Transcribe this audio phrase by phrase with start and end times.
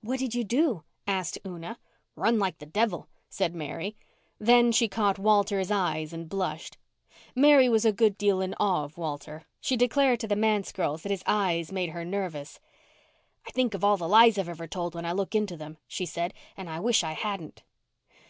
[0.00, 1.78] "What did you do?" asked Una.
[2.14, 3.94] "Run like the devil," said Mary.
[4.38, 6.78] Then she caught Walter's eyes and blushed.
[7.34, 9.42] Mary was a good deal in awe of Walter.
[9.60, 12.58] She declared to the manse girls that his eyes made her nervous.
[13.46, 16.06] "I think of all the lies I've ever told when I look into them," she
[16.06, 17.62] said, "and I wish I hadn't."